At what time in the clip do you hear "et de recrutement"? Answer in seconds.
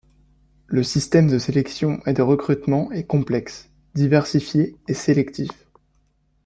2.07-2.91